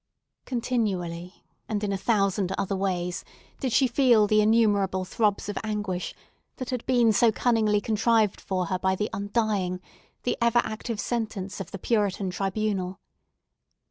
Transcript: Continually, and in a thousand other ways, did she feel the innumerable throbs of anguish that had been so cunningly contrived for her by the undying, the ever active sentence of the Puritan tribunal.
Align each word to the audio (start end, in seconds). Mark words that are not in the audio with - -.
Continually, 0.45 1.43
and 1.69 1.83
in 1.83 1.91
a 1.91 1.95
thousand 1.95 2.51
other 2.57 2.75
ways, 2.75 3.23
did 3.59 3.71
she 3.71 3.85
feel 3.85 4.25
the 4.25 4.41
innumerable 4.41 5.05
throbs 5.05 5.47
of 5.47 5.59
anguish 5.63 6.15
that 6.55 6.71
had 6.71 6.83
been 6.87 7.13
so 7.13 7.31
cunningly 7.31 7.79
contrived 7.79 8.41
for 8.41 8.65
her 8.65 8.79
by 8.79 8.95
the 8.95 9.11
undying, 9.13 9.79
the 10.23 10.35
ever 10.41 10.61
active 10.63 10.99
sentence 10.99 11.59
of 11.59 11.69
the 11.69 11.77
Puritan 11.77 12.31
tribunal. 12.31 12.99